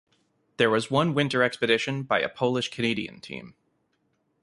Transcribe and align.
There 0.57 0.71
was 0.71 0.89
one 0.89 1.13
winter 1.13 1.43
expedition 1.43 2.01
by 2.01 2.21
a 2.21 2.27
Polish-Canadian 2.29 3.19
team. 3.21 3.53